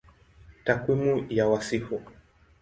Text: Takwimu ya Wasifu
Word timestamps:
Takwimu 0.65 1.25
ya 1.29 1.47
Wasifu 1.47 2.01